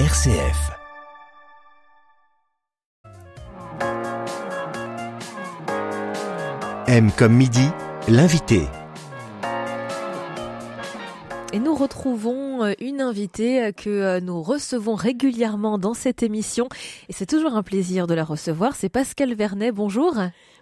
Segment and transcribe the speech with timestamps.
[0.00, 0.72] RCF.
[6.88, 7.68] M comme midi,
[8.08, 8.62] l'invité.
[11.52, 16.68] Et nous retrouvons euh, une invitée euh, que euh, nous recevons régulièrement dans cette émission.
[17.08, 18.74] Et c'est toujours un plaisir de la recevoir.
[18.74, 19.70] C'est Pascal Vernet.
[19.70, 20.16] Bonjour.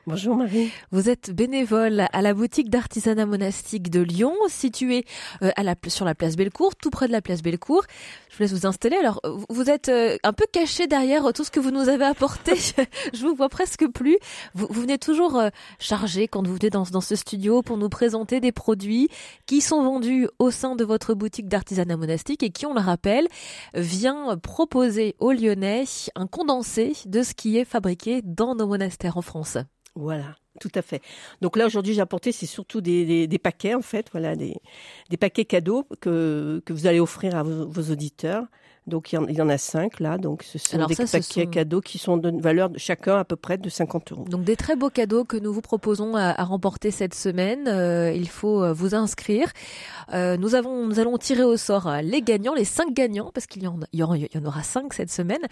[0.09, 0.73] Bonjour Marie.
[0.91, 5.05] Vous êtes bénévole à la boutique d'artisanat monastique de Lyon, située
[5.43, 7.84] euh, à la, sur la place Bellecour, tout près de la place Bellecour.
[8.29, 8.96] Je vous laisse vous installer.
[8.96, 12.55] Alors, vous êtes euh, un peu caché derrière tout ce que vous nous avez apporté.
[13.15, 14.19] Je vous vois presque plus.
[14.55, 17.89] Vous, vous venez toujours euh, chargé quand vous venez dans, dans ce studio pour nous
[17.89, 19.09] présenter des produits
[19.47, 23.28] qui sont vendus au sein de votre boutique d'artisanat monastique et qui, on le rappelle,
[23.75, 25.84] vient proposer aux Lyonnais
[26.16, 29.59] un condensé de ce qui est fabriqué dans nos monastères en France.
[29.95, 31.02] Voilà, tout à fait.
[31.42, 34.56] Donc là aujourd'hui j'ai apporté c'est surtout des, des, paquets en fait, voilà des,
[35.20, 38.47] paquets cadeaux que, que vous allez offrir à vos auditeurs.
[38.86, 40.95] Donc il y, en, il y, en, a cinq là, donc ce sont Alors des
[40.95, 41.46] ça, paquets sont...
[41.46, 44.24] cadeaux qui sont de valeur de chacun à peu près de 50 euros.
[44.28, 47.69] Donc des très beaux cadeaux que nous vous proposons à, à remporter cette semaine.
[47.69, 49.52] Euh, il faut euh, vous inscrire.
[50.12, 53.62] Euh, nous avons, nous allons tirer au sort les gagnants, les cinq gagnants, parce qu'il
[53.62, 55.42] y y y en aura cinq cette semaine.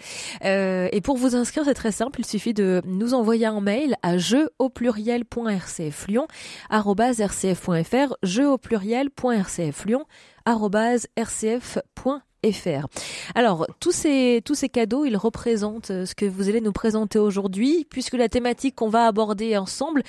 [0.43, 2.19] Euh, et pour vous inscrire, c'est très simple.
[2.19, 6.27] Il suffit de nous envoyer un mail à jeu au pluriel.rcflyon
[6.69, 10.03] rcf.fr jeu au pluriel.rcflyon
[10.45, 12.87] rcf.fr fr.
[13.35, 17.85] Alors, tous ces, tous ces cadeaux, ils représentent ce que vous allez nous présenter aujourd'hui,
[17.89, 20.03] puisque la thématique qu'on va aborder ensemble,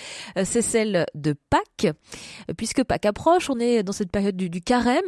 [0.45, 1.95] c'est celle de Pâques.
[2.57, 5.01] Puisque Pâques approche, on est dans cette période du, du carême,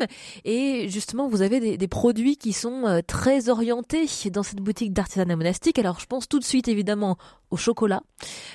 [0.45, 5.37] et justement, vous avez des, des, produits qui sont très orientés dans cette boutique d'artisanat
[5.37, 5.79] monastique.
[5.79, 7.17] Alors, je pense tout de suite, évidemment,
[7.51, 8.03] au chocolat.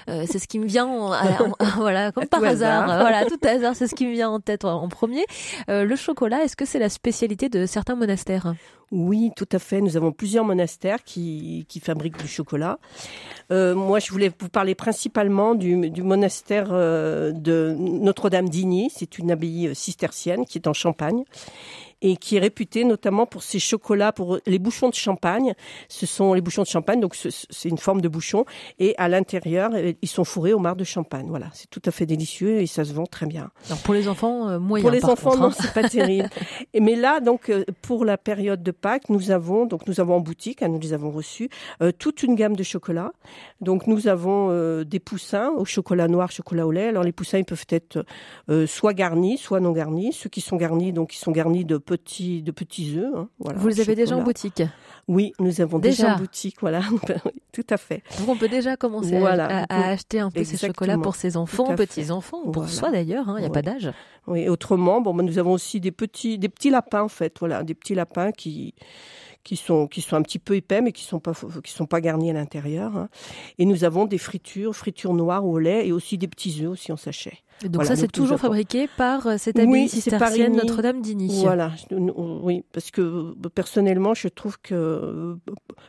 [0.10, 2.84] Euh, c'est ce qui me vient, en, en, voilà, comme par hasard.
[2.84, 3.00] hasard.
[3.02, 5.26] voilà, tout hasard, c'est ce qui me vient en tête en, en premier.
[5.70, 8.54] Euh, le chocolat, est-ce que c'est la spécialité de certains monastères?
[8.92, 9.82] Oui, tout à fait.
[9.82, 12.80] Nous avons plusieurs monastères qui, fabriquent du chocolat.
[13.52, 18.92] Euh, moi, je voulais vous parler principalement du, monastère euh, de Notre-Dame d'Igny.
[18.94, 21.24] C'est une abbaye cistercienne qui est en Champagne
[22.02, 25.54] et qui est réputé notamment pour ses chocolats, pour les bouchons de champagne.
[25.88, 28.46] Ce sont les bouchons de champagne, donc c'est une forme de bouchon,
[28.80, 29.72] et à l'intérieur,
[30.02, 31.28] ils sont fourrés au marc de champagne.
[31.30, 33.52] Voilà, c'est tout à fait délicieux et ça se vend très bien.
[33.68, 34.84] Alors pour les enfants, euh, moyen.
[34.84, 35.56] Pour les enfants, contre, non, hein.
[35.60, 36.30] c'est pas terrible.
[36.74, 40.16] Et, mais là, donc euh, pour la période de Pâques, nous avons donc nous avons
[40.16, 41.50] en boutique, hein, nous les avons reçus,
[41.82, 43.14] euh, toute une gamme de chocolats.
[43.62, 46.88] Donc nous avons euh, des poussins au chocolat noir, chocolat au lait.
[46.88, 48.06] Alors les poussins, ils peuvent être
[48.50, 50.14] euh, soit garnis, soit non garnis.
[50.14, 53.12] Ceux qui sont garnis, donc ils sont garnis de petits de petits œufs.
[53.16, 54.62] Hein, voilà, Vous les avez déjà en boutique
[55.08, 56.58] Oui, nous avons déjà, déjà en boutique.
[56.62, 56.82] Voilà,
[57.52, 58.04] tout à fait.
[58.20, 61.36] Donc on peut déjà commencer voilà, à, à, acheter un peu ces chocolats pour ses
[61.36, 62.78] enfants, petits enfants, ou pour voilà.
[62.78, 63.26] soi d'ailleurs.
[63.28, 63.54] Il hein, n'y a ouais.
[63.54, 63.92] pas d'âge.
[64.28, 64.48] Oui.
[64.48, 67.38] Autrement, bon, ben, nous avons aussi des petits des petits lapins en fait.
[67.40, 68.76] Voilà, des petits lapins qui
[69.44, 71.34] qui sont qui sont un petit peu épais mais qui sont pas
[71.64, 73.10] qui sont pas garnis à l'intérieur hein.
[73.58, 76.92] et nous avons des fritures fritures noires au lait et aussi des petits œufs aussi
[76.92, 81.02] en sachet donc voilà, ça c'est toujours fabriqué par euh, cette abbaye oui, cistercienne Notre-Dame
[81.02, 85.38] d'Igny voilà oui parce que personnellement je trouve que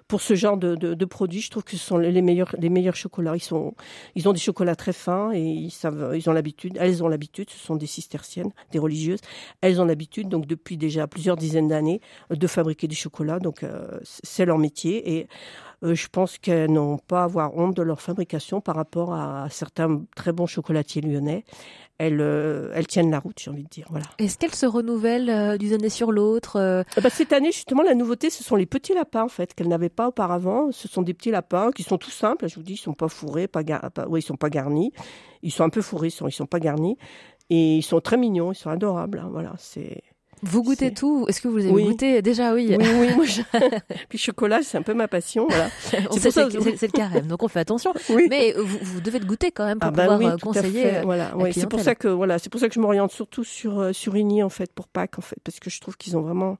[0.08, 2.68] pour ce genre de, de, de, produits je trouve que ce sont les meilleurs les
[2.68, 3.36] meilleurs chocolats.
[3.36, 3.74] Ils sont
[4.14, 7.50] ils ont des chocolats très fins et ils savent ils ont l'habitude elles ont l'habitude
[7.50, 9.20] ce sont des cisterciennes des religieuses.
[9.60, 12.00] Elles ont l'habitude donc depuis déjà plusieurs dizaines d'années
[12.30, 13.38] de fabriquer du chocolat.
[13.38, 15.26] Donc euh, c'est leur métier et euh,
[15.82, 20.02] je pense qu'elles n'ont pas à avoir honte de leur fabrication par rapport à, certains
[20.14, 21.44] très bons chocolatiers lyonnais.
[21.98, 23.86] Elles, euh, elles tiennent la route, j'ai envie de dire.
[23.90, 24.06] Voilà.
[24.18, 26.82] Est-ce qu'elles se renouvellent euh, d'une année sur l'autre euh...
[26.96, 29.90] bah, Cette année, justement, la nouveauté, ce sont les petits lapins, en fait, qu'elles n'avaient
[29.90, 30.72] pas auparavant.
[30.72, 32.48] Ce sont des petits lapins qui sont tout simples.
[32.48, 33.90] Je vous dis, ils sont pas fourrés, pas, gar...
[33.90, 34.06] pas...
[34.08, 34.92] oui, ils sont pas garnis.
[35.42, 36.96] Ils sont un peu fourrés, ils sont, ils sont pas garnis.
[37.50, 39.18] Et ils sont très mignons, ils sont adorables.
[39.18, 39.28] Hein.
[39.30, 40.02] Voilà, c'est.
[40.42, 41.84] Vous goûtez tout Est-ce que vous avez oui.
[41.84, 42.54] goûté déjà?
[42.54, 42.76] Oui.
[42.78, 43.08] Oui, oui.
[43.16, 43.42] Moi, je...
[44.08, 45.46] Puis chocolat, c'est un peu ma passion.
[45.48, 45.68] Voilà.
[45.82, 46.48] c'est ça.
[46.50, 47.92] C'est le carême, donc on fait attention.
[48.10, 48.26] oui.
[48.30, 50.82] Mais vous, vous, devez le goûter quand même pour ah bah pouvoir oui, euh, conseiller.
[50.82, 51.02] Fait.
[51.02, 51.36] Voilà.
[51.36, 53.92] Ouais, c'est pour ça que voilà, c'est pour ça que je m'oriente surtout sur euh,
[53.92, 56.58] sur Igny en fait pour Pâques en fait, parce que je trouve qu'ils ont vraiment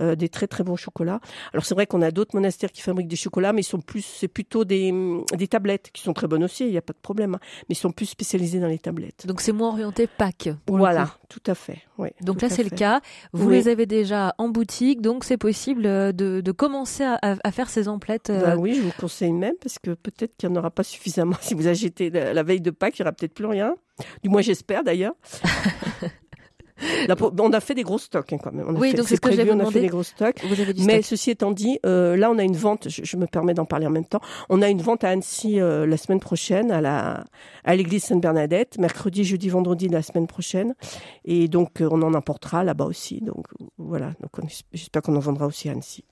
[0.00, 1.20] euh, des très très bons chocolats.
[1.52, 4.02] Alors c'est vrai qu'on a d'autres monastères qui fabriquent des chocolats, mais ils sont plus,
[4.02, 4.94] c'est plutôt des
[5.34, 6.64] des tablettes qui sont très bonnes aussi.
[6.64, 9.26] Il n'y a pas de problème, hein, mais ils sont plus spécialisés dans les tablettes.
[9.26, 10.50] Donc c'est moins orienté Pâques.
[10.66, 11.82] Voilà, tout à fait.
[11.98, 13.00] Ouais, donc là c'est le cas.
[13.32, 13.54] Vous oui.
[13.56, 17.88] les avez déjà en boutique, donc c'est possible de, de commencer à, à, faire ces
[17.88, 18.30] emplettes.
[18.30, 18.40] Euh...
[18.40, 21.36] Bah oui, je vous conseille même parce que peut-être qu'il n'y en aura pas suffisamment.
[21.48, 23.74] Si vous achetez la, la veille de Pâques, il n'y aura peut-être plus rien.
[24.22, 25.14] Du moins, j'espère d'ailleurs.
[27.38, 28.66] On a fait des gros stocks hein, quand même.
[28.68, 30.42] On a oui, fait, donc c'est ce prévu, que on a fait des gros stocks.
[30.78, 31.04] Mais stock.
[31.04, 32.88] ceci étant dit, euh, là on a une vente.
[32.88, 34.20] Je, je, me permets d'en parler en même temps.
[34.48, 37.24] On a une vente à Annecy euh, la semaine prochaine à la
[37.64, 40.74] à l'église Sainte Bernadette, mercredi, jeudi, vendredi de la semaine prochaine.
[41.24, 43.20] Et donc euh, on en importera là-bas aussi.
[43.20, 43.46] Donc
[43.78, 44.12] voilà.
[44.20, 46.04] Donc j'espère qu'on en vendra aussi à Annecy.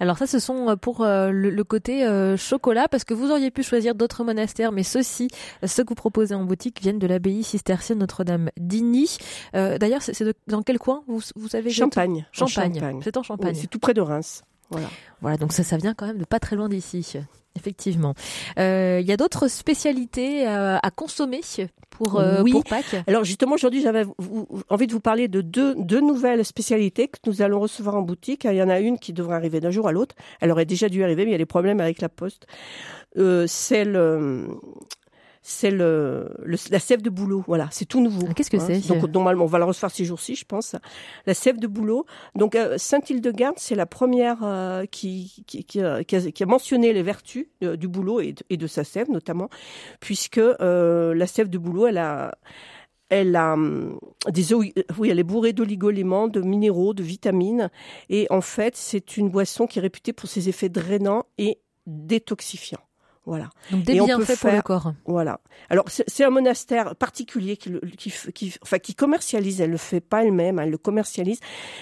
[0.00, 2.06] Alors ça, ce sont pour le, côté
[2.36, 5.28] chocolat, parce que vous auriez pu choisir d'autres monastères, mais ceux-ci,
[5.64, 9.18] ceux que vous proposez en boutique, viennent de l'abbaye cistercienne Notre-Dame d'Igny.
[9.52, 12.26] D'ailleurs, c'est dans quel coin vous, vous savez Champagne.
[12.32, 13.00] Champagne.
[13.02, 13.54] C'est en Champagne.
[13.54, 14.42] c'est tout près de Reims.
[14.70, 14.88] Voilà.
[15.20, 17.18] Voilà, donc ça, ça vient quand même de pas très loin d'ici.
[17.56, 18.14] Effectivement.
[18.58, 21.40] Euh, il y a d'autres spécialités à, consommer
[21.90, 22.52] pour, euh, oui.
[22.52, 22.94] pour Pâques?
[23.08, 24.04] Alors justement, aujourd'hui, j'avais
[24.68, 28.44] envie de vous parler de deux, deux nouvelles spécialités que nous allons recevoir en boutique.
[28.44, 30.14] Il y en a une qui devrait arriver d'un jour à l'autre.
[30.40, 32.46] Elle aurait déjà dû arriver, mais il y a des problèmes avec la poste.
[33.16, 34.48] Euh, c'est le,
[35.48, 37.42] c'est le, la sève de bouleau.
[37.46, 38.26] Voilà, c'est tout nouveau.
[38.28, 40.76] Ah, qu'est-ce que c'est Donc normalement, on va la recevoir ces jours-ci, je pense.
[41.24, 42.04] La sève de bouleau.
[42.34, 47.02] Donc euh, Saint-Hildegarde, c'est la première euh, qui, qui, qui, a, qui, a, mentionné les
[47.02, 49.48] vertus euh, du bouleau et de, et de, sa sève notamment,
[50.00, 52.32] puisque la sève de bouleau, elle a
[53.08, 53.98] elle a hum,
[54.28, 54.74] des oui,
[55.08, 57.70] elle est bourrée d'oligoéléments, de minéraux, de vitamines,
[58.10, 62.82] et en fait, c'est une boisson qui est réputée pour ses effets drainants et détoxifiants.
[63.28, 63.50] Voilà.
[63.70, 64.94] Donc des bienfaits pour le corps.
[65.04, 65.40] Voilà.
[65.68, 69.60] Alors c'est un monastère particulier qui, qui, qui, enfin, qui commercialise.
[69.60, 71.38] Elle le fait pas elle-même, elle le commercialise.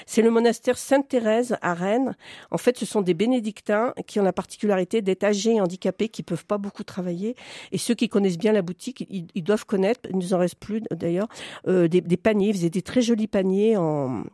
[0.07, 2.17] C'est le monastère Sainte-Thérèse à Rennes.
[2.51, 6.25] En fait, ce sont des bénédictins qui ont la particularité d'être âgés et handicapés, qui
[6.25, 7.37] peuvent pas beaucoup travailler.
[7.71, 10.01] Et ceux qui connaissent bien la boutique, ils, doivent connaître.
[10.11, 11.29] Il nous en reste plus d'ailleurs
[11.69, 12.49] euh, des, des, paniers.
[12.49, 14.25] Ils faisaient des très jolis paniers en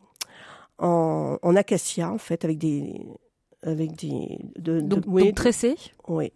[0.78, 3.02] en, en acacia en fait, avec des
[3.62, 5.76] avec des de, donc, de, donc tressés.
[6.08, 6.32] Oui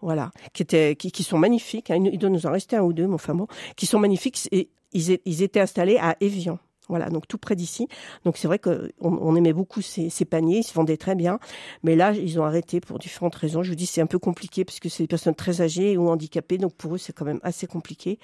[0.00, 1.90] voilà, qui étaient, qui, qui sont magnifiques.
[1.90, 2.04] Hein.
[2.12, 4.48] Il doit nous en rester un ou deux, mais enfin bon, qui sont magnifiques.
[4.52, 6.58] Et ils, ils étaient installés à Evian.
[6.90, 7.88] Voilà, donc tout près d'ici.
[8.24, 11.38] Donc c'est vrai qu'on on aimait beaucoup ces, ces, paniers, ils se vendaient très bien.
[11.82, 13.62] Mais là, ils ont arrêté pour différentes raisons.
[13.62, 16.08] Je vous dis, c'est un peu compliqué parce que c'est des personnes très âgées ou
[16.08, 18.18] handicapées, donc pour eux, c'est quand même assez compliqué.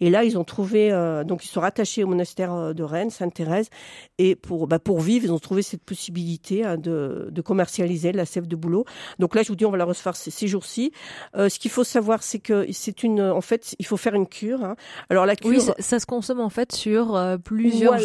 [0.00, 3.10] Et là, ils ont trouvé, euh, donc ils sont rattachés au monastère euh, de Rennes,
[3.10, 3.68] Sainte-Thérèse,
[4.18, 8.24] et pour bah, pour vivre, ils ont trouvé cette possibilité hein, de, de commercialiser la
[8.24, 8.84] sève de boulot.
[9.18, 10.92] Donc là, je vous dis, on va la recevoir ces, ces jours-ci.
[11.36, 14.26] Euh, ce qu'il faut savoir, c'est que c'est une, en fait, il faut faire une
[14.26, 14.64] cure.
[14.64, 14.76] Hein.
[15.10, 17.95] Alors la cure, oui, ça, ça, se consomme en fait sur euh, plusieurs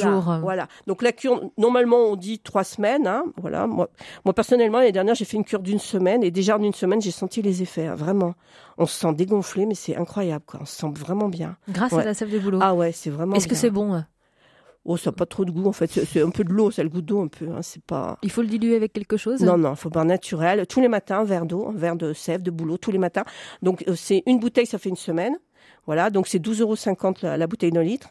[0.42, 3.08] voilà, Donc la cure, normalement, on dit trois semaines.
[3.08, 3.68] Hein, voilà.
[3.68, 3.90] Moi,
[4.26, 7.02] moi personnellement, l'année dernière, j'ai fait une cure d'une semaine et déjà en une semaine,
[7.02, 7.88] j'ai senti les effets.
[7.88, 8.34] Hein, vraiment,
[8.78, 10.44] on se sent dégonflé, mais c'est incroyable.
[10.46, 10.60] Quoi.
[10.62, 11.58] On se sent vraiment bien.
[11.70, 12.60] Grâce à la sève de boulot.
[12.62, 13.36] Ah ouais, c'est vraiment.
[13.36, 14.02] Est-ce que c'est bon
[14.84, 15.92] Oh, ça n'a pas trop de goût en fait.
[15.92, 17.48] C'est un peu de l'eau, c'est le goût d'eau un peu.
[17.50, 17.62] Hein.
[17.62, 18.18] C'est pas.
[18.24, 19.42] Il faut le diluer avec quelque chose?
[19.42, 20.66] Non, non, il faut boire naturel.
[20.66, 23.24] Tous les matins, un verre d'eau, un verre de sève, de boulot, tous les matins.
[23.62, 25.38] Donc euh, c'est une bouteille, ça fait une semaine.
[25.86, 28.10] Voilà, donc c'est 12,50 euros la, la bouteille d'un litre.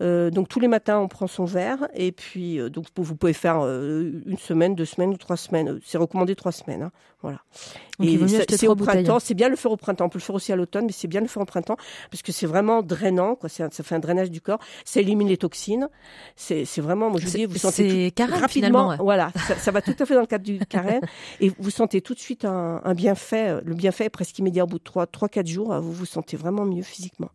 [0.00, 3.34] Euh, donc tous les matins, on prend son verre et puis euh, donc vous pouvez
[3.34, 5.78] faire euh, une semaine, deux semaines ou trois semaines.
[5.84, 6.84] C'est recommandé trois semaines.
[6.84, 6.92] Hein,
[7.22, 7.40] voilà.
[8.02, 8.18] et
[8.48, 9.18] c'est au printemps.
[9.18, 10.06] C'est bien le faire au printemps.
[10.06, 11.76] On peut le faire aussi à l'automne, mais c'est bien le faire au printemps
[12.10, 13.34] parce que c'est vraiment drainant.
[13.34, 13.50] Quoi.
[13.50, 14.60] Ça fait un drainage du corps.
[14.86, 15.88] Ça élimine les toxines.
[16.34, 18.96] C'est vraiment, moi je dis, vous sentez tout, rapidement.
[18.96, 21.02] Voilà, ça, ça, va tout à fait dans le cadre du carême
[21.40, 23.60] et vous sentez tout de suite un, un bienfait.
[23.64, 25.78] Le bienfait est presque immédiat au bout de trois, trois, quatre jours.
[25.80, 27.30] Vous vous sentez vraiment mieux physiquement.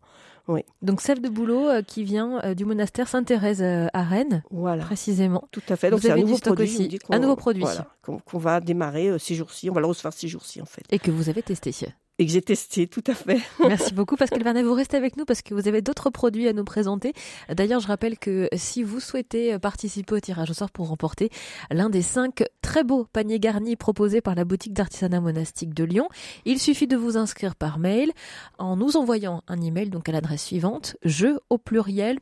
[0.48, 0.64] Oui.
[0.82, 4.84] Donc sève de boulot euh, qui vient euh, du monastère Sainte-Thérèse euh, à Rennes, voilà.
[4.84, 5.48] précisément.
[5.50, 5.90] Tout à fait.
[5.90, 6.98] Donc c'est un nouveau produit.
[7.10, 7.64] Un nouveau produit.
[8.02, 9.70] qu'on va démarrer ces jours-ci.
[9.70, 10.84] On va le recevoir ces jours-ci en fait.
[10.90, 11.72] Et que vous avez testé
[12.18, 13.40] et que j'ai testé, tout à fait.
[13.60, 16.54] Merci beaucoup Pascal Vernet, vous restez avec nous parce que vous avez d'autres produits à
[16.54, 17.12] nous présenter.
[17.54, 21.28] D'ailleurs, je rappelle que si vous souhaitez participer au tirage au sort pour remporter
[21.70, 26.08] l'un des cinq très beaux paniers garnis proposés par la boutique d'artisanat monastique de Lyon,
[26.46, 28.12] il suffit de vous inscrire par mail
[28.58, 32.18] en nous envoyant un email donc à l'adresse suivante jeu au pluriel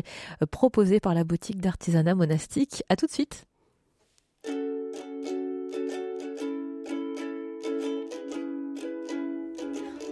[0.59, 2.83] proposé par la boutique d'artisanat monastique.
[2.89, 3.47] À tout de suite.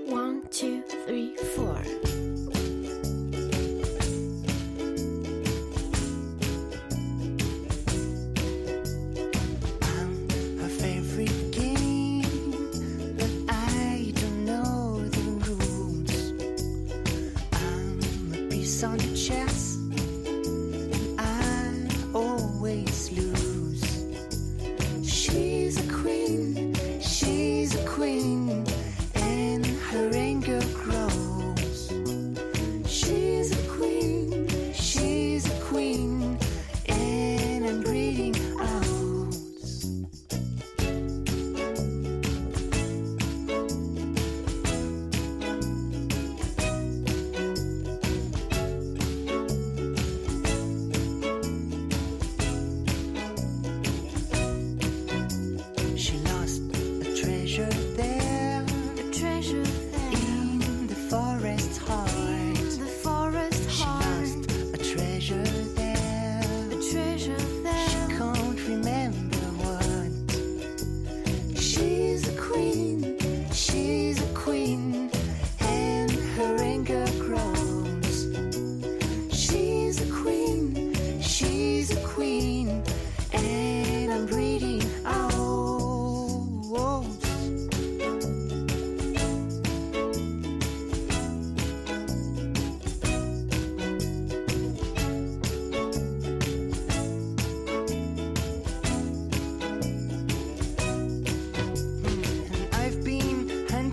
[0.09, 1.96] One, two, three, four.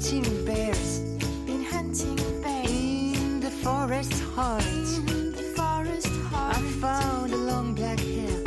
[0.04, 1.00] hunting bears.
[1.46, 4.66] Been hunting bears in the forest heart.
[4.66, 6.58] In the forest heart.
[6.58, 8.44] I found a long black hair.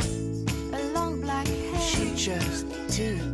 [0.73, 1.81] A long black hair.
[1.81, 3.26] She just too.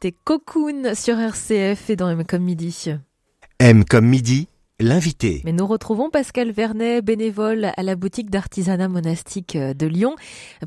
[0.00, 2.86] T'es cocoon sur RCF et dans M comme midi.
[3.58, 4.48] M comme midi,
[4.80, 5.42] l'invité.
[5.44, 10.16] Mais nous retrouvons Pascal Vernet, bénévole à la boutique d'artisanat monastique euh, de Lyon.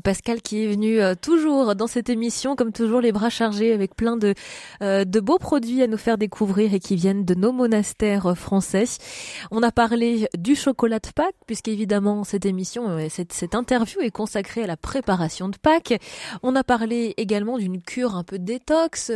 [0.02, 3.94] Pascal qui est venu euh, toujours dans cette émission, comme toujours les bras chargés, avec
[3.96, 4.34] plein de,
[4.82, 8.84] euh, de beaux produits à nous faire découvrir et qui viennent de nos monastères français.
[9.50, 14.62] On a parlé du chocolat de Pâques, puisqu'évidemment cette émission, cette, cette interview est consacrée
[14.62, 16.00] à la préparation de Pâques.
[16.42, 19.10] On a parlé également d'une cure un peu détox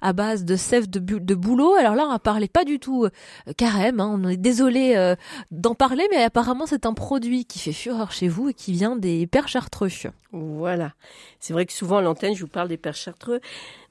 [0.00, 1.74] à base de sève de, bu- de bouleau.
[1.74, 3.08] Alors là, on a parlé pas du tout
[3.56, 5.16] carême, hein, désolé euh,
[5.50, 8.94] d'en parler, mais apparemment c'est un produit qui fait fureur chez vous et qui vient
[8.94, 9.88] des pères chartreux.
[10.32, 10.92] Voilà.
[11.40, 13.40] C'est vrai que souvent à l'antenne, je vous parle des pères chartreux,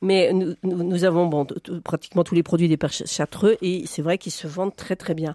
[0.04, 1.48] mais nous, avons bon,
[1.84, 4.96] pratiquement tous les produits des pères ch- chartreux et c'est vrai qu'ils se vendent très
[4.96, 5.34] très bien.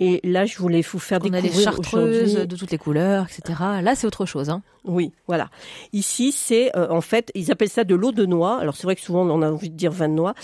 [0.00, 3.24] Et là, je voulais vous faire On a les découvrir chartreuses de toutes les couleurs,
[3.24, 3.58] etc.
[3.82, 4.50] Là, c'est autre chose.
[4.50, 4.62] Hein.
[4.84, 5.50] Oui, voilà.
[5.92, 8.58] Ici, c'est euh, en fait, ils appellent ça de l'eau de noix.
[8.58, 10.34] Alors c'est vrai que souvent on a envie de dire vin de noix.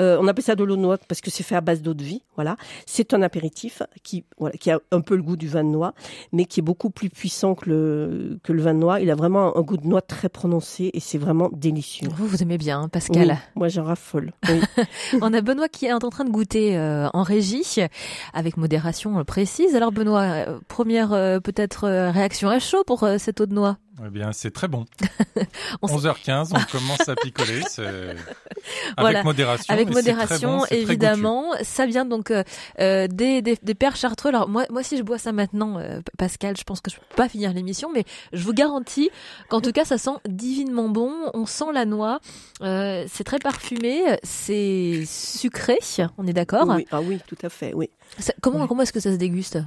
[0.00, 1.94] Euh, on appelle ça de l'eau de noix parce que c'est fait à base d'eau
[1.94, 2.22] de vie.
[2.34, 2.56] Voilà.
[2.86, 5.94] C'est un apéritif qui, voilà, qui a un peu le goût du vin de noix,
[6.32, 9.00] mais qui est beaucoup plus puissant que le que le vin de noix.
[9.00, 12.08] Il a vraiment un goût de noix très prononcé et c'est vraiment délicieux.
[12.14, 12.88] Vous, vous aimez bien, hein,
[13.32, 14.32] Oui, moi j'en raffole.
[14.48, 14.60] Oui.
[15.22, 17.64] On a Benoît qui est en train de goûter euh, en régie,
[18.32, 19.74] avec modération précise.
[19.74, 23.78] Alors Benoît, euh, première euh, peut-être réaction à chaud pour cette eau de noix?
[24.04, 24.86] Eh bien, c'est très bon.
[25.82, 27.60] On s- 11h15, on commence à picoler.
[27.68, 28.14] c'est- Avec
[28.98, 29.22] Voilà.
[29.22, 29.72] modération.
[29.72, 31.44] Avec mais c'est très modération, bon, c'est très évidemment.
[31.62, 32.42] Ça vient donc euh,
[32.80, 34.30] euh, des, des, des pères chartreux.
[34.30, 37.14] Alors moi, moi, si je bois ça maintenant, euh, Pascal, je pense que je peux
[37.14, 39.10] pas finir l'émission, mais je vous garantis
[39.48, 41.12] qu'en tout cas, ça sent divinement bon.
[41.32, 42.18] On sent la noix.
[42.62, 44.02] Euh, c'est très parfumé.
[44.24, 45.78] C'est sucré.
[46.18, 46.66] On est d'accord?
[46.68, 46.84] Oui.
[46.90, 47.72] Ah oui, tout à fait.
[47.74, 47.90] Oui.
[48.18, 48.68] Ça- Comment, Oui.
[48.68, 49.58] comment est-ce que ça se déguste?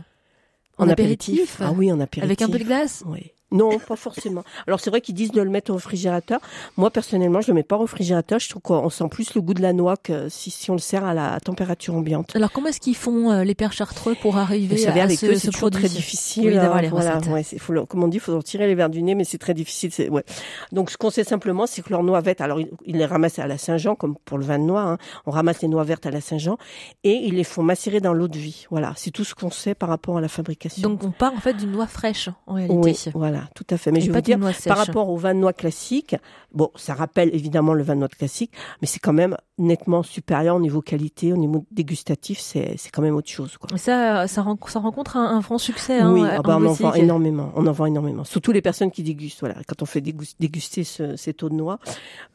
[0.77, 1.57] En apéritif?
[1.61, 2.23] Ah oui, en apéritif.
[2.23, 3.03] Avec un peu de glace?
[3.05, 3.31] Oui.
[3.51, 4.43] Non, pas forcément.
[4.67, 6.39] Alors c'est vrai qu'ils disent de le mettre au réfrigérateur.
[6.75, 8.39] Moi personnellement, je le mets pas au réfrigérateur.
[8.39, 10.79] Je trouve qu'on sent plus le goût de la noix que si, si on le
[10.79, 12.35] sert à la température ambiante.
[12.35, 15.17] Alors comment est-ce qu'ils font euh, les pères chartreux pour arriver Vous savez, à avec
[15.17, 16.47] ce, eux, ce c'est très difficile.
[16.47, 18.41] Oui, d'avoir hein, les voilà, ouais, c'est- faut le- comme on dit, il faut en
[18.41, 19.91] tirer les verres du nez, mais c'est très difficile.
[19.93, 20.23] c'est- Ouais.
[20.71, 23.39] Donc, ce qu'on sait simplement, c'est que leur noix verte, alors ils, ils les ramassent
[23.39, 24.81] à la Saint-Jean, comme pour le vin de noix.
[24.81, 24.97] hein.
[25.25, 26.57] On ramasse les noix vertes à la Saint-Jean
[27.03, 28.65] et ils les font macérer dans l'eau de vie.
[28.71, 30.81] Voilà, c'est tout ce qu'on sait par rapport à la fabrication.
[30.89, 32.75] Donc on part en fait d'une noix fraîche en réalité.
[32.77, 33.91] oui, voilà, tout à fait.
[33.91, 36.15] Mais Et je vais vous dire, par rapport au vin de noix classique,
[36.53, 38.51] bon, ça rappelle évidemment le vin de noix classique,
[38.81, 43.15] mais c'est quand même nettement supérieur au niveau qualité, au niveau dégustatif, c'est quand même
[43.15, 43.57] autre chose.
[43.57, 43.75] Quoi.
[43.77, 45.99] Ça, ça, ren- ça rencontre un, un franc succès.
[45.99, 47.51] Hein, oui, ah bah, en on en vend énormément.
[47.55, 48.23] On en vend énormément.
[48.23, 49.39] Surtout les personnes qui dégustent.
[49.39, 51.79] Voilà, quand on fait dégus- déguster ce, cette eau de noix,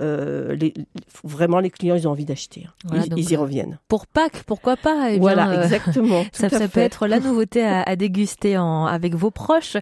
[0.01, 0.75] euh, les,
[1.25, 2.65] vraiment les clients, ils ont envie d'acheter.
[2.67, 2.73] hein.
[2.87, 3.79] Voilà, ils, y euh, reviennent.
[3.89, 6.25] Pour Pâques, pourquoi pas eh bien, voilà, euh, exactement.
[6.33, 9.77] Ça, ça peut être la nouveauté à, à déguster en, avec vos proches.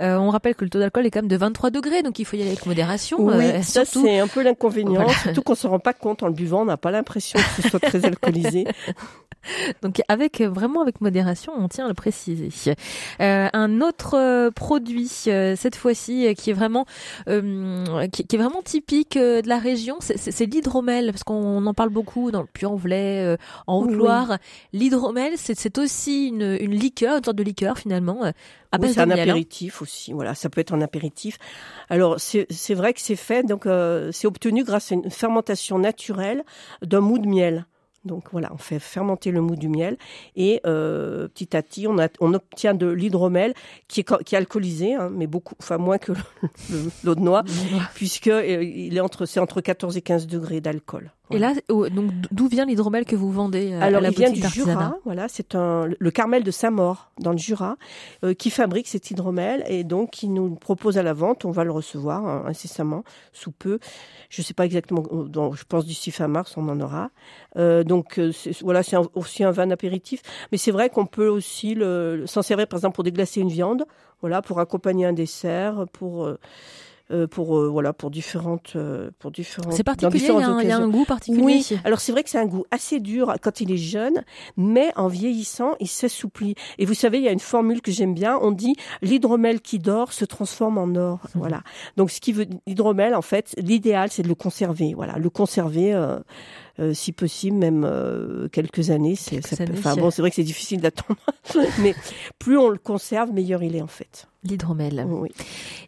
[0.00, 2.24] Euh, on rappelle que le taux d'alcool est quand même de 23 degrés, donc il
[2.24, 3.18] faut y aller avec modération.
[3.20, 5.02] Oui, euh, ça c'est un peu l'inconvénient.
[5.02, 5.12] Voilà.
[5.18, 7.68] Surtout qu'on se rend pas compte en le buvant, on n'a pas l'impression que ce
[7.68, 8.66] soit très alcoolisé.
[9.80, 12.48] Donc avec vraiment avec modération, on tient à le préciser.
[13.20, 16.84] Euh, un autre euh, produit euh, cette fois-ci euh, qui est vraiment
[17.28, 21.74] euh, qui, qui est vraiment typique euh, de la région, c'est- l'hydromel parce qu'on en
[21.74, 23.36] parle beaucoup dans le Puy-en-Velay, euh,
[23.68, 23.88] en Oui.
[23.92, 24.38] Haute-Loire.
[24.72, 28.24] L'hydromel, c'est c'est aussi une, une liqueur, une sorte de liqueur finalement
[28.94, 30.12] c'est un apéritif aussi.
[30.12, 31.38] Voilà, ça peut être un apéritif.
[31.88, 35.78] Alors c'est c'est vrai que c'est fait donc euh, c'est obtenu grâce à une fermentation
[35.78, 36.44] naturelle
[36.82, 37.66] d'un mou de miel.
[38.04, 39.96] Donc voilà, on fait fermenter le mou du miel
[40.36, 43.52] et euh, petit à petit, on, a- on obtient de l'hydromel
[43.88, 46.12] qui est, qui est alcoolisé, hein, mais beaucoup, enfin moins que
[46.70, 47.42] le- le- l'eau de noix,
[47.96, 51.10] puisque euh, il est entre, c'est entre 14 et 15 degrés d'alcool.
[51.32, 54.40] Et là, donc d'où vient l'hydromel que vous vendez euh, Alors, la il vient du
[54.46, 57.76] Jura, voilà, c'est un le Carmel de Saint-Maur dans le Jura
[58.22, 61.44] euh, qui fabrique cet hydromel et donc qui nous propose à la vente.
[61.44, 63.02] On va le recevoir hein, incessamment,
[63.32, 63.78] sous peu.
[64.28, 67.10] Je sais pas exactement, euh, dans- je pense d'ici fin mars, on en aura.
[67.56, 71.74] Euh, donc euh, voilà, c'est aussi un vin apéritif, mais c'est vrai qu'on peut aussi
[71.74, 73.84] le, s'en servir par exemple pour déglacer une viande,
[74.20, 76.38] voilà, pour accompagner un dessert, pour euh,
[77.30, 80.68] pour euh, voilà pour différentes euh, pour différentes C'est particulier, il y, a un, il
[80.68, 81.42] y a un goût particulier.
[81.42, 84.24] Oui, alors c'est vrai que c'est un goût assez dur quand il est jeune,
[84.56, 86.56] mais en vieillissant, il s'assouplit.
[86.78, 89.78] Et vous savez, il y a une formule que j'aime bien, on dit l'hydromel qui
[89.78, 91.20] dort se transforme en or.
[91.34, 91.62] Voilà.
[91.96, 95.94] Donc ce qui veut l'hydromel en fait, l'idéal c'est de le conserver, voilà, le conserver
[95.94, 96.18] euh,
[96.78, 100.30] euh, si possible même euh, quelques années, c'est Quelques ça peut- enfin bon, c'est vrai
[100.30, 101.18] que c'est difficile d'attendre,
[101.80, 101.94] mais
[102.38, 104.26] plus on le conserve, meilleur il est en fait.
[104.44, 105.04] L'hydromel.
[105.08, 105.30] Oui.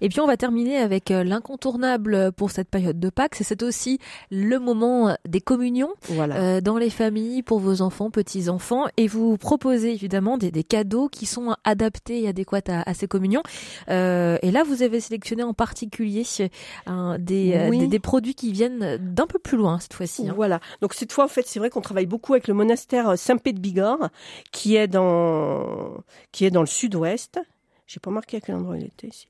[0.00, 3.37] Et puis on va terminer avec euh, l'incontournable pour cette période de Pâques.
[3.37, 3.99] C'est- aussi
[4.30, 6.37] le moment des communions Voilà.
[6.37, 10.62] euh, dans les familles pour vos enfants, petits enfants, et vous proposez évidemment des, des
[10.64, 13.42] cadeaux qui sont adaptés et adéquats à, à ces communions.
[13.90, 16.25] Euh, et là, vous avez sélectionné en particulier
[16.87, 17.79] hein, des, Oui.
[17.81, 20.29] des, des produits qui viennent d'un peu plus loin cette fois-ci.
[20.29, 20.35] hein.
[20.37, 20.61] Voilà.
[20.80, 23.60] Donc cette fois, en fait, c'est vrai qu'on travaille beaucoup avec le monastère Saint-Pé de
[23.60, 24.10] Bigorre,
[24.52, 27.40] qui est dans qui est dans le sud-ouest.
[27.88, 29.29] J'ai pas marqué à quel endroit il était ici.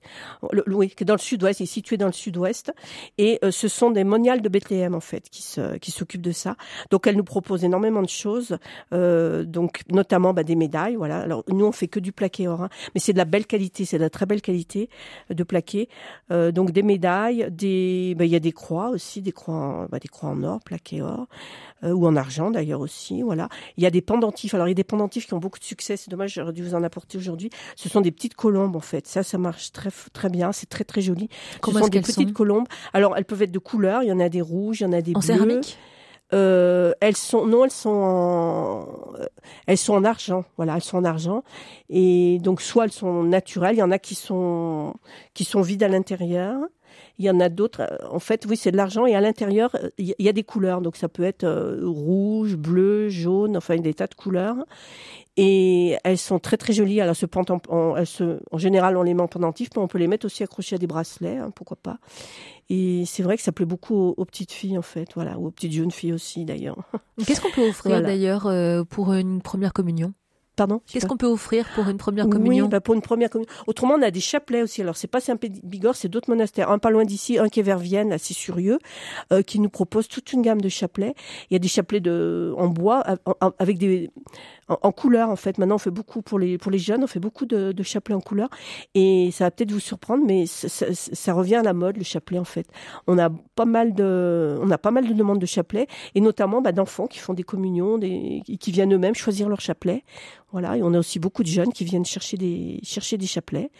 [0.67, 2.73] Oui, dans le sud-ouest, il est situé dans le sud-ouest.
[3.17, 6.33] Et euh, ce sont des moniales de Bethléem, en fait, qui se, qui s'occupent de
[6.33, 6.57] ça.
[6.91, 8.59] Donc, elle nous propose énormément de choses.
[8.93, 11.21] Euh, donc, notamment, bah, des médailles, voilà.
[11.21, 12.69] Alors, nous, on fait que du plaqué or, hein.
[12.97, 14.91] mais c'est de la belle qualité, c'est de la très belle qualité
[15.31, 15.89] euh, de plaqué.
[16.33, 19.85] Euh, donc, des médailles, des, bah, il y a des croix aussi, des croix en,
[19.85, 21.29] bah, des croix en or, plaqué or,
[21.85, 23.49] euh, ou en argent, d'ailleurs, aussi, voilà.
[23.77, 24.53] Il y a des pendentifs.
[24.55, 25.97] Alors, il y a des pendentifs qui ont beaucoup de succès.
[25.97, 27.51] C'est dommage, j'aurais dû vous en apporter aujourd'hui.
[27.77, 29.07] Ce sont des petites colombes, en fait.
[29.07, 30.53] Ça, ça marche très, très bien.
[30.53, 31.29] C'est très, très joli.
[31.61, 32.67] Comment Ce sont des petites colombes.
[32.93, 34.03] Alors, elles peuvent être de couleurs.
[34.03, 35.27] Il y en a des rouges, il y en a des En bleus.
[35.27, 35.79] céramique?
[36.35, 38.87] Euh, elles sont non, elles sont en
[39.19, 39.27] euh,
[39.67, 40.45] elles sont en argent.
[40.57, 41.43] Voilà, elles sont en argent.
[41.89, 44.95] Et donc soit elles sont naturelles, il y en a qui sont
[45.35, 46.61] qui sont vides à l'intérieur.
[47.19, 47.81] Il y en a d'autres.
[47.83, 50.45] euh, En fait, oui, c'est de l'argent et à l'intérieur euh, il y- a des
[50.45, 50.81] couleurs.
[50.83, 51.47] Donc ça peut être
[51.85, 54.57] rouge, bleu, jaune, enfin des tas de couleurs.
[55.37, 57.01] Et elles sont très très jolies.
[57.01, 57.27] Alors, se
[57.71, 60.27] en, elles se, en général, on les met en pendentif, mais on peut les mettre
[60.27, 61.99] aussi accrochés à des bracelets, hein, pourquoi pas.
[62.71, 65.47] Et c'est vrai que ça plaît beaucoup aux, aux petites filles, en fait, voilà, ou
[65.47, 66.77] aux petites jeunes filles aussi, d'ailleurs.
[67.27, 68.07] Qu'est-ce qu'on peut offrir Voilà.
[68.09, 70.13] d'ailleurs euh, pour une première communion?
[70.59, 73.51] Pardon Qu'est-ce qu'on peut offrir pour une première Oui, communion bah, pour une première communion.
[73.69, 74.83] Autrement, on a des chapelets aussi.
[74.83, 76.71] Alors, c'est pas Saint-Bigorre, c'est d'autres monastères.
[76.71, 78.79] Un pas loin d'ici, un qui est vers Vienne, c'est Surieux,
[79.33, 81.15] euh, qui nous propose toute une gamme de chapelets.
[81.49, 83.05] Il y a des chapelets de, en bois,
[83.61, 84.11] avec des,
[84.69, 85.59] en, en couleur, en fait.
[85.59, 88.17] Maintenant, on fait beaucoup pour les, pour les jeunes, on fait beaucoup de, de chapelets
[88.17, 88.49] en couleur.
[88.97, 92.05] Et ça va peut-être vous surprendre, mais ça, ça- ça revient à la mode, le
[92.05, 92.67] chapelet, en fait.
[93.07, 96.61] On a pas mal de, on a pas mal de demandes de chapelets, et notamment,
[96.63, 100.03] bah, d'enfants qui font des communions, des, qui viennent eux-mêmes choisir leur chapelet.
[100.51, 103.71] Voilà, et on a aussi beaucoup de jeunes qui viennent chercher des chercher des chapelets.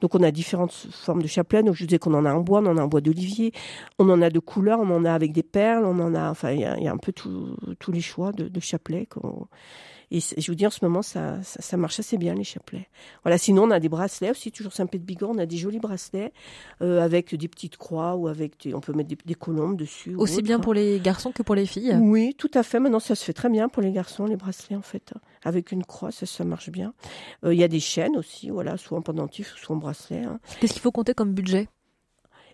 [0.00, 1.62] Donc on a différentes formes de chapelets.
[1.62, 3.52] Donc je disais qu'on en a en bois, on en a en bois d'olivier,
[4.00, 6.50] on en a de couleurs, on en a avec des perles, on en a, enfin
[6.50, 9.06] il y y a un peu tous les choix de, de chapelets.
[9.06, 9.46] qu'on-
[10.12, 12.86] Et je vous dis en ce moment ça, ça ça marche assez bien les chapelets.
[13.24, 15.80] Voilà, sinon on a des bracelets aussi toujours Saint-Pé de Bigorre, on a des jolis
[15.80, 16.32] bracelets
[16.80, 20.14] euh, avec des petites croix ou avec des- on peut mettre des, des colombes dessus.
[20.14, 20.42] Aussi autre.
[20.44, 21.96] bien pour les garçons que pour les filles?
[22.00, 22.78] Oui, tout à fait.
[22.78, 25.12] Maintenant, ça se fait très bien pour les garçons, les bracelets, en fait.
[25.42, 26.94] Avec une croix, ça, ça marche bien.
[27.44, 30.22] Euh, Il y a des chaînes aussi, voilà, soit en pendentif, soit en bracelet.
[30.22, 30.38] hein.
[30.60, 31.68] Qu'est-ce qu'il faut compter comme budget?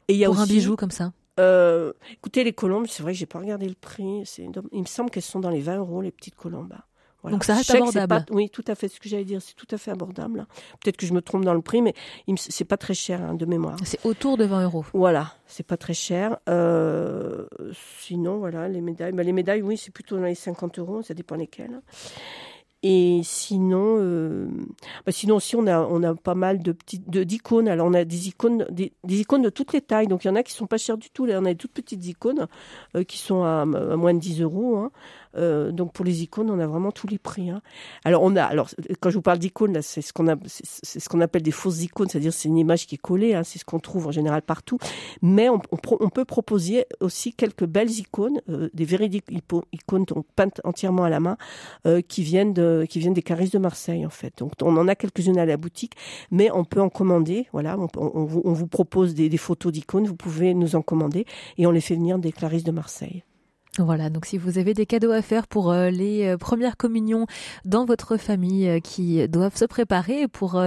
[0.08, 1.12] Et y a pour un bijou comme ça?
[1.38, 4.22] Euh, écoutez, les colombes, c'est vrai que j'ai pas regardé le prix.
[4.38, 6.74] Il me semble qu'elles sont dans les 20 euros, les petites colombes.
[7.22, 7.34] Voilà.
[7.36, 8.24] Donc ça reste abordable.
[8.26, 8.88] pas- oui, tout à fait.
[8.88, 10.46] Ce que j'allais dire, c'est tout à fait abordable.
[10.82, 11.94] Peut-être que je me trompe dans le prix, mais
[12.36, 13.76] c'est pas très cher hein, de mémoire.
[13.84, 14.84] C'est autour de 20 euros.
[14.92, 16.36] Voilà, c'est pas très cher.
[16.48, 17.46] Euh,
[18.00, 19.12] sinon, voilà, les médailles.
[19.12, 21.80] Bah, les médailles, oui, c'est plutôt dans les 50 euros, ça dépend lesquelles.
[22.84, 24.48] Et sinon, euh,
[25.06, 27.68] bah, sinon aussi, on a, on a pas mal de petites, de, d'icônes.
[27.68, 30.08] Alors, on a des icônes, des, des icônes de toutes les tailles.
[30.08, 31.24] Donc, il y en a qui sont pas chères du tout.
[31.24, 32.48] Là, on a des toutes petites icônes
[32.96, 34.78] euh, qui sont à, à moins de 10 euros.
[34.78, 34.90] hein.
[35.36, 37.50] Euh, donc, pour les icônes, on a vraiment tous les prix.
[37.50, 37.62] hein.
[38.04, 38.68] Alors, on a, alors,
[39.00, 42.08] quand je vous parle d'icônes, c'est ce qu'on c'est ce qu'on appelle des fausses icônes,
[42.08, 43.34] c'est-à-dire c'est une image qui est collée.
[43.34, 43.42] hein.
[43.44, 44.78] c'est ce qu'on trouve en général partout.
[45.22, 49.26] Mais on, on on peut proposer aussi quelques belles icônes, euh, des véridiques
[49.72, 51.36] icônes donc peintes entièrement à la main,
[51.86, 54.34] euh, qui viennent de, qui viennent des caristes de Marseille en fait.
[54.38, 55.94] Donc on en a quelques-unes à la boutique,
[56.30, 57.46] mais on peut en commander.
[57.52, 61.24] Voilà, on, on- vous, vous propose des, photos d'icônes, vous pouvez nous en commander
[61.58, 63.22] et on les fait venir des caristes de Marseille.
[63.78, 67.26] Voilà, donc si vous avez des cadeaux à faire pour euh, les euh, premières communions
[67.64, 70.62] dans votre famille euh, qui doivent se préparer pour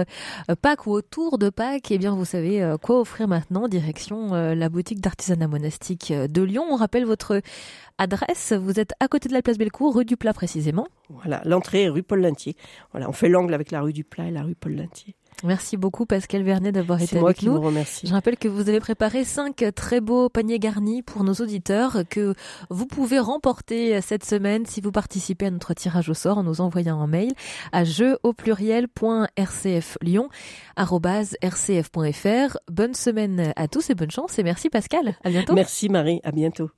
[0.60, 5.00] Pâques ou autour de Pâques, eh bien vous savez quoi offrir maintenant, direction la boutique
[5.00, 6.64] d'artisanat monastique de Lyon.
[6.68, 7.40] On rappelle votre
[7.98, 10.88] adresse, vous êtes à côté de la place Bellecour, rue du Plat précisément.
[11.08, 12.56] Voilà, l'entrée rue Paul Lintier.
[12.90, 15.14] Voilà, on fait l'angle avec la rue du Plat et la rue Paul Lintier.
[15.44, 17.54] Merci beaucoup Pascal Vernet d'avoir été moi avec qui nous.
[17.54, 18.06] vous remercie.
[18.06, 22.34] Je rappelle que vous avez préparé cinq très beaux paniers garnis pour nos auditeurs que
[22.70, 26.60] vous pouvez remporter cette semaine si vous participez à notre tirage au sort en nous
[26.60, 27.32] envoyant un mail
[27.72, 28.32] à jeu au
[31.42, 32.56] rcf.fr.
[32.70, 35.16] Bonne semaine à tous et bonne chance et merci Pascal.
[35.24, 35.54] À bientôt.
[35.54, 36.70] Merci Marie, à bientôt.